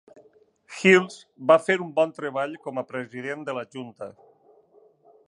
Hills 0.77 1.17
va 1.51 1.57
fer 1.67 1.75
un 1.85 1.93
bon 2.01 2.15
treball 2.21 2.57
com 2.65 2.83
a 2.83 2.87
president 2.95 3.47
de 3.51 3.59
la 3.59 3.67
junta. 3.77 4.09